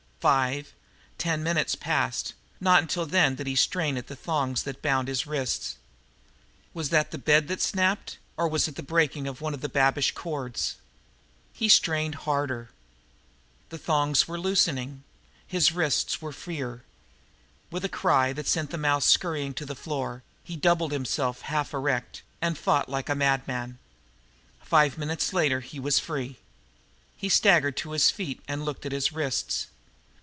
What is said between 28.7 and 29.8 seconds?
at his wrists.